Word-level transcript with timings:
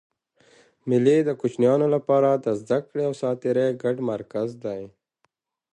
مېلې 0.87 1.17
د 1.23 1.29
کوچنيانو 1.41 1.85
له 1.93 1.99
پاره 2.07 2.31
د 2.45 2.47
زدهکړي 2.59 3.01
او 3.09 3.13
ساتېري 3.21 3.67
ګډ 3.83 3.97
مرکز 4.11 4.49
دئ. 4.63 4.83